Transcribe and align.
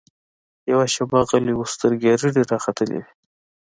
يوه 0.71 0.85
شېبه 0.93 1.19
غلى 1.29 1.53
و 1.55 1.61
سترګې 1.73 2.07
يې 2.11 2.17
رډې 2.21 2.43
راختلې 2.51 2.97
وې. 3.01 3.11